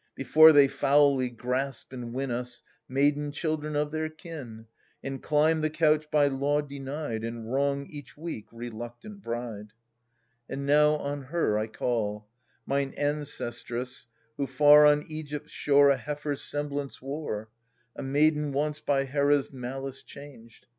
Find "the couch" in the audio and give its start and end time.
5.61-6.09